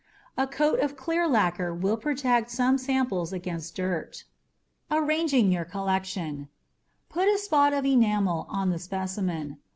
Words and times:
A 0.35 0.47
coat 0.47 0.79
of 0.79 0.97
clear 0.97 1.27
lacquer 1.27 1.71
will 1.75 1.95
protect 1.95 2.49
some 2.49 2.79
samples 2.79 3.31
against 3.31 3.75
dirt. 3.75 4.23
Arranging 4.89 5.51
Your 5.51 5.63
Collection 5.63 6.49
Put 7.07 7.27
a 7.27 7.37
spot 7.37 7.71
of 7.71 7.85
enamel 7.85 8.47
on 8.49 8.71
the 8.71 8.79
specimen. 8.79 9.59